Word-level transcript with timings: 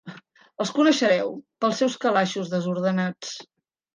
Els 0.63 0.71
coneixereu 0.77 1.29
pels 1.65 1.83
seus 1.83 1.97
calaixos 2.05 2.51
desordenats. 2.57 3.37